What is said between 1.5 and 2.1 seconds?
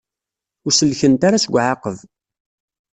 uɛaqeb.